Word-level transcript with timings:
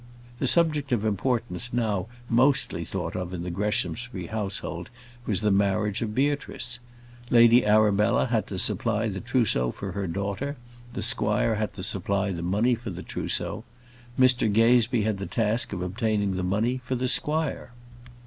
The 0.39 0.47
subject 0.47 0.91
of 0.91 1.05
importance 1.05 1.73
now 1.73 2.07
mostly 2.27 2.83
thought 2.85 3.15
of 3.15 3.35
in 3.35 3.43
the 3.43 3.51
Greshamsbury 3.51 4.25
household, 4.29 4.89
was 5.27 5.41
the 5.41 5.51
marriage 5.51 6.01
of 6.01 6.15
Beatrice. 6.15 6.79
Lady 7.29 7.63
Arabella 7.63 8.25
had 8.25 8.47
to 8.47 8.57
supply 8.57 9.09
the 9.09 9.19
trousseau 9.21 9.69
for 9.69 9.91
her 9.91 10.07
daughter; 10.07 10.57
the 10.93 11.03
squire 11.03 11.53
had 11.53 11.75
to 11.75 11.83
supply 11.83 12.31
the 12.31 12.41
money 12.41 12.73
for 12.73 12.89
the 12.89 13.03
trousseau; 13.03 13.63
Mr 14.19 14.51
Gazebee 14.51 15.03
had 15.03 15.19
the 15.19 15.27
task 15.27 15.71
of 15.71 15.83
obtaining 15.83 16.35
the 16.35 16.41
money 16.41 16.81
for 16.83 16.95
the 16.95 17.07
squire. 17.07 17.71